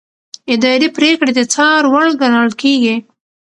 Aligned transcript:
اداري 0.53 0.87
پریکړې 0.95 1.31
د 1.35 1.41
څار 1.53 1.81
وړ 1.91 2.07
ګڼل 2.21 2.49
کېږي. 2.61 2.95